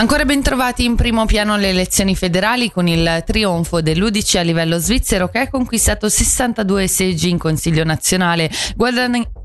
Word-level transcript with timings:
Ancora 0.00 0.24
ben 0.24 0.40
trovati 0.40 0.86
in 0.86 0.96
primo 0.96 1.26
piano 1.26 1.58
le 1.58 1.68
elezioni 1.68 2.16
federali 2.16 2.70
con 2.70 2.88
il 2.88 3.22
trionfo 3.26 3.82
dell'Udici 3.82 4.38
a 4.38 4.40
livello 4.40 4.78
svizzero 4.78 5.28
che 5.28 5.40
ha 5.40 5.50
conquistato 5.50 6.08
62 6.08 6.88
seggi 6.88 7.28
in 7.28 7.36
Consiglio 7.36 7.84
nazionale, 7.84 8.50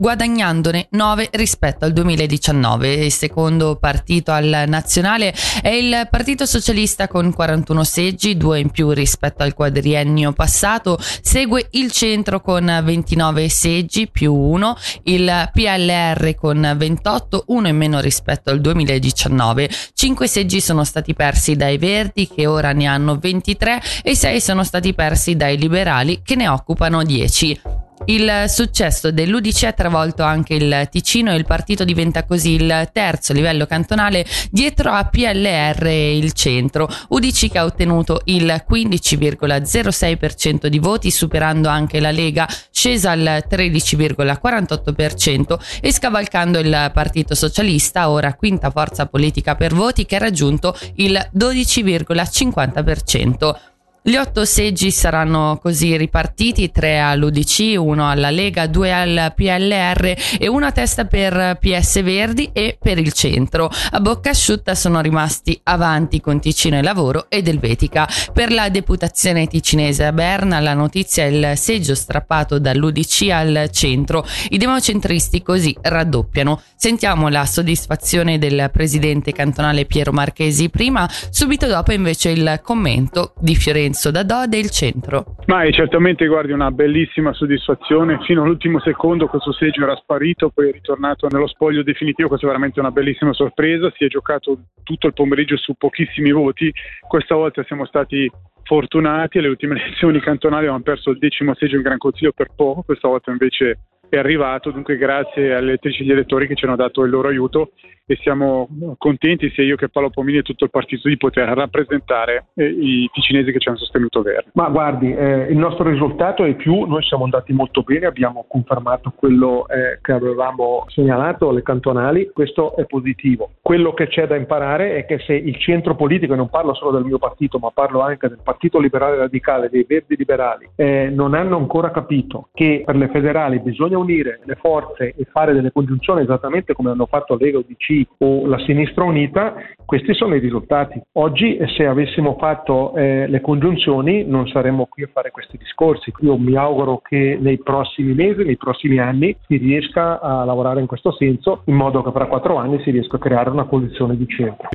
guadagnandone 0.00 0.88
9 0.90 1.28
rispetto 1.32 1.84
al 1.84 1.92
2019. 1.92 2.92
Il 2.94 3.12
secondo 3.12 3.76
partito 3.76 4.32
al 4.32 4.64
nazionale 4.66 5.32
è 5.62 5.68
il 5.68 6.08
Partito 6.10 6.46
Socialista 6.46 7.06
con 7.06 7.32
41 7.32 7.84
seggi, 7.84 8.36
due 8.36 8.58
in 8.58 8.70
più 8.70 8.90
rispetto 8.90 9.44
al 9.44 9.54
quadriennio 9.54 10.32
passato. 10.32 10.98
Segue 11.00 11.68
il 11.72 11.92
centro 11.92 12.40
con 12.40 12.80
29 12.82 13.48
seggi 13.48 14.08
più 14.10 14.34
1, 14.34 14.76
il 15.04 15.50
PLR 15.52 16.34
con 16.34 16.74
28, 16.76 17.44
uno 17.48 17.68
in 17.68 17.76
meno 17.76 18.00
rispetto 18.00 18.50
al 18.50 18.60
2019. 18.60 19.70
5 19.94 20.26
seggi 20.26 20.38
seggi 20.40 20.62
sono 20.62 20.84
stati 20.84 21.12
persi 21.12 21.54
dai 21.54 21.76
Verdi 21.76 22.26
che 22.26 22.46
ora 22.46 22.72
ne 22.72 22.86
hanno 22.86 23.18
23 23.18 23.82
e 24.02 24.16
6 24.16 24.40
sono 24.40 24.64
stati 24.64 24.94
persi 24.94 25.36
dai 25.36 25.58
Liberali 25.58 26.22
che 26.24 26.34
ne 26.34 26.48
occupano 26.48 27.02
10. 27.02 27.79
Il 28.06 28.46
successo 28.48 29.12
dell'Udc 29.12 29.62
ha 29.64 29.72
travolto 29.72 30.22
anche 30.22 30.54
il 30.54 30.88
Ticino 30.90 31.32
e 31.32 31.36
il 31.36 31.44
partito 31.44 31.84
diventa 31.84 32.24
così 32.24 32.54
il 32.54 32.88
terzo 32.92 33.34
livello 33.34 33.66
cantonale 33.66 34.24
dietro 34.50 34.90
a 34.90 35.04
PLR 35.04 35.86
e 35.86 36.16
il 36.16 36.32
centro. 36.32 36.88
Udc 37.08 37.50
che 37.50 37.58
ha 37.58 37.64
ottenuto 37.64 38.22
il 38.24 38.64
15,06% 38.68 40.66
di 40.66 40.78
voti 40.78 41.10
superando 41.10 41.68
anche 41.68 42.00
la 42.00 42.10
Lega 42.10 42.48
scesa 42.70 43.10
al 43.10 43.44
13,48% 43.48 45.58
e 45.80 45.92
scavalcando 45.92 46.58
il 46.58 46.90
Partito 46.94 47.34
Socialista, 47.34 48.08
ora 48.08 48.32
quinta 48.34 48.70
forza 48.70 49.04
politica 49.06 49.54
per 49.54 49.74
voti 49.74 50.06
che 50.06 50.16
ha 50.16 50.20
raggiunto 50.20 50.74
il 50.96 51.28
12,50%. 51.36 53.68
Gli 54.02 54.16
otto 54.16 54.46
seggi 54.46 54.90
saranno 54.90 55.58
così 55.60 55.94
ripartiti, 55.94 56.70
tre 56.70 57.00
all'UDC, 57.00 57.74
uno 57.76 58.08
alla 58.08 58.30
Lega, 58.30 58.66
due 58.66 58.94
al 58.94 59.34
PLR 59.36 60.16
e 60.38 60.48
una 60.48 60.72
testa 60.72 61.04
per 61.04 61.58
PS 61.60 62.02
Verdi 62.02 62.48
e 62.54 62.78
per 62.80 62.98
il 62.98 63.12
centro. 63.12 63.70
A 63.90 64.00
bocca 64.00 64.30
asciutta 64.30 64.74
sono 64.74 65.02
rimasti 65.02 65.60
avanti 65.64 66.22
con 66.22 66.40
Ticino 66.40 66.78
e 66.78 66.82
Lavoro 66.82 67.26
ed 67.28 67.46
Elvetica. 67.46 68.08
Per 68.32 68.50
la 68.52 68.70
deputazione 68.70 69.46
ticinese 69.46 70.06
a 70.06 70.12
Berna 70.12 70.60
la 70.60 70.72
notizia 70.72 71.24
è 71.24 71.26
il 71.26 71.58
seggio 71.58 71.94
strappato 71.94 72.58
dall'UDC 72.58 73.28
al 73.28 73.68
centro. 73.70 74.26
I 74.48 74.56
democentristi 74.56 75.42
così 75.42 75.76
raddoppiano. 75.78 76.62
Sentiamo 76.74 77.28
la 77.28 77.44
soddisfazione 77.44 78.38
del 78.38 78.70
presidente 78.72 79.32
cantonale 79.32 79.84
Piero 79.84 80.10
Marchesi 80.10 80.70
prima, 80.70 81.06
subito 81.28 81.66
dopo 81.66 81.92
invece 81.92 82.30
il 82.30 82.60
commento 82.62 83.34
di 83.38 83.54
Fiorenzo 83.54 83.88
Lorenzo 83.90 84.10
da 84.12 84.22
Dode 84.22 84.56
il 84.56 84.70
centro. 84.70 85.36
Ma 85.46 85.62
è 85.62 85.70
certamente 85.72 86.26
guardi 86.26 86.52
una 86.52 86.70
bellissima 86.70 87.32
soddisfazione, 87.32 88.20
fino 88.22 88.42
all'ultimo 88.42 88.80
secondo 88.80 89.26
questo 89.26 89.52
seggio 89.52 89.82
era 89.82 89.96
sparito, 89.96 90.50
poi 90.50 90.68
è 90.68 90.72
ritornato 90.72 91.26
nello 91.28 91.48
spoglio 91.48 91.82
definitivo, 91.82 92.28
questa 92.28 92.46
è 92.46 92.48
veramente 92.48 92.78
una 92.78 92.92
bellissima 92.92 93.32
sorpresa, 93.32 93.92
si 93.96 94.04
è 94.04 94.08
giocato 94.08 94.58
tutto 94.84 95.06
il 95.08 95.12
pomeriggio 95.12 95.56
su 95.56 95.74
pochissimi 95.74 96.30
voti, 96.30 96.72
questa 97.06 97.34
volta 97.34 97.64
siamo 97.64 97.84
stati 97.84 98.30
fortunati, 98.62 99.38
alle 99.38 99.48
ultime 99.48 99.74
elezioni 99.82 100.20
cantonali 100.20 100.62
avevamo 100.62 100.84
perso 100.84 101.10
il 101.10 101.18
decimo 101.18 101.54
seggio 101.56 101.76
in 101.76 101.82
Gran 101.82 101.98
Consiglio 101.98 102.32
per 102.32 102.48
poco, 102.54 102.82
questa 102.82 103.08
volta 103.08 103.32
invece 103.32 103.78
è 104.16 104.18
arrivato, 104.18 104.70
dunque 104.70 104.96
grazie 104.96 105.54
alle 105.54 105.70
elettrici 105.70 106.00
e 106.00 106.04
agli 106.04 106.12
elettori 106.12 106.46
che 106.46 106.54
ci 106.54 106.64
hanno 106.64 106.76
dato 106.76 107.02
il 107.02 107.10
loro 107.10 107.28
aiuto 107.28 107.72
e 108.10 108.18
siamo 108.22 108.68
contenti 108.98 109.50
sia 109.50 109.62
io 109.62 109.76
che 109.76 109.88
Paolo 109.88 110.10
Pomini 110.10 110.38
e 110.38 110.42
tutto 110.42 110.64
il 110.64 110.70
partito 110.70 111.08
di 111.08 111.16
poter 111.16 111.48
rappresentare 111.48 112.46
eh, 112.54 112.66
i 112.66 113.08
ticinesi 113.12 113.52
che 113.52 113.60
ci 113.60 113.68
hanno 113.68 113.78
sostenuto 113.78 114.20
verde. 114.22 114.50
Ma 114.54 114.68
guardi, 114.68 115.14
eh, 115.14 115.46
il 115.48 115.56
nostro 115.56 115.88
risultato 115.88 116.42
è 116.42 116.54
più, 116.56 116.86
noi 116.86 117.04
siamo 117.04 117.22
andati 117.22 117.52
molto 117.52 117.82
bene, 117.82 118.06
abbiamo 118.06 118.46
confermato 118.48 119.12
quello 119.14 119.68
eh, 119.68 120.00
che 120.02 120.10
avevamo 120.10 120.86
segnalato 120.88 121.50
alle 121.50 121.62
cantonali, 121.62 122.30
questo 122.34 122.74
è 122.74 122.84
positivo. 122.84 123.52
Quello 123.62 123.94
che 123.94 124.08
c'è 124.08 124.26
da 124.26 124.34
imparare 124.34 124.96
è 124.96 125.06
che 125.06 125.20
se 125.20 125.34
il 125.34 125.56
centro 125.58 125.94
politico, 125.94 126.32
e 126.32 126.36
non 126.36 126.50
parlo 126.50 126.74
solo 126.74 126.90
del 126.90 127.04
mio 127.04 127.18
partito, 127.18 127.58
ma 127.58 127.70
parlo 127.70 128.00
anche 128.00 128.26
del 128.26 128.40
Partito 128.42 128.80
Liberale 128.80 129.18
Radicale, 129.18 129.68
dei 129.70 129.84
Verdi 129.86 130.16
Liberali, 130.16 130.68
eh, 130.74 131.10
non 131.14 131.34
hanno 131.34 131.56
ancora 131.56 131.92
capito 131.92 132.48
che 132.52 132.82
per 132.84 132.96
le 132.96 133.08
federali 133.08 133.60
bisogna 133.60 133.98
unire 134.00 134.40
le 134.44 134.56
forze 134.56 135.14
e 135.16 135.26
fare 135.30 135.52
delle 135.52 135.72
congiunzioni 135.72 136.22
esattamente 136.22 136.72
come 136.74 136.90
hanno 136.90 137.06
fatto 137.06 137.36
Lega 137.36 137.58
UDC 137.58 138.08
o 138.18 138.46
la 138.46 138.58
sinistra 138.64 139.04
unita, 139.04 139.54
questi 139.84 140.14
sono 140.14 140.34
i 140.34 140.40
risultati. 140.40 141.00
Oggi 141.12 141.58
se 141.76 141.86
avessimo 141.86 142.36
fatto 142.38 142.94
eh, 142.96 143.26
le 143.26 143.40
congiunzioni 143.40 144.24
non 144.24 144.46
saremmo 144.48 144.86
qui 144.86 145.04
a 145.04 145.10
fare 145.12 145.30
questi 145.30 145.56
discorsi. 145.56 146.12
Io 146.20 146.36
mi 146.36 146.56
auguro 146.56 147.00
che 147.02 147.38
nei 147.40 147.58
prossimi 147.58 148.14
mesi, 148.14 148.44
nei 148.44 148.56
prossimi 148.56 148.98
anni 148.98 149.36
si 149.46 149.56
riesca 149.56 150.20
a 150.20 150.44
lavorare 150.44 150.80
in 150.80 150.86
questo 150.86 151.12
senso 151.12 151.62
in 151.66 151.74
modo 151.74 152.02
che 152.02 152.10
fra 152.10 152.26
quattro 152.26 152.56
anni 152.56 152.80
si 152.82 152.90
riesca 152.90 153.16
a 153.16 153.20
creare 153.20 153.50
una 153.50 153.64
posizione 153.64 154.16
di 154.16 154.26
centro. 154.26 154.68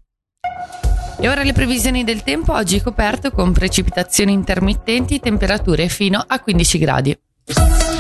E 1.18 1.30
ora 1.30 1.44
le 1.44 1.54
previsioni 1.54 2.04
del 2.04 2.24
tempo, 2.24 2.52
oggi 2.54 2.82
coperto 2.82 3.32
con 3.32 3.54
precipitazioni 3.54 4.34
intermittenti, 4.34 5.20
temperature 5.20 5.88
fino 5.88 6.22
a 6.26 6.42
15 6.42 6.78
gradi. 6.78 7.18